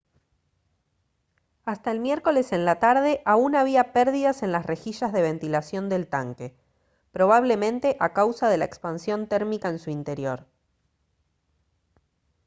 [1.63, 6.07] hasta el miércoles en la tarde aún había pérdidas en las rejillas de ventilación del
[6.07, 6.55] tanque
[7.11, 10.47] probablemente a causa de la expansión térmica en su interior